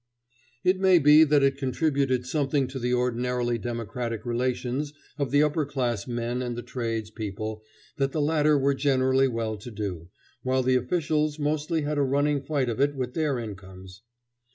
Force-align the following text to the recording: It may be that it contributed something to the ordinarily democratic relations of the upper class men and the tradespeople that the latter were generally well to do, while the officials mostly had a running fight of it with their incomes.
It 0.63 0.79
may 0.79 0.97
be 0.97 1.23
that 1.25 1.43
it 1.43 1.59
contributed 1.59 2.25
something 2.25 2.65
to 2.69 2.79
the 2.79 2.91
ordinarily 2.91 3.59
democratic 3.59 4.25
relations 4.25 4.93
of 5.19 5.29
the 5.29 5.43
upper 5.43 5.63
class 5.63 6.07
men 6.07 6.41
and 6.41 6.55
the 6.55 6.63
tradespeople 6.63 7.61
that 7.97 8.11
the 8.11 8.19
latter 8.19 8.57
were 8.57 8.73
generally 8.73 9.27
well 9.27 9.57
to 9.57 9.69
do, 9.69 10.09
while 10.41 10.63
the 10.63 10.73
officials 10.75 11.37
mostly 11.37 11.83
had 11.83 11.99
a 11.99 12.01
running 12.01 12.41
fight 12.41 12.67
of 12.67 12.81
it 12.81 12.95
with 12.95 13.13
their 13.13 13.37
incomes. 13.37 14.01